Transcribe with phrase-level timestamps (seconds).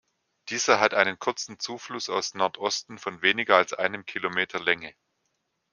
[0.49, 4.95] Dieser hat einen kurzen Zufluss aus Nordosten von weniger als einem Kilometer Länge.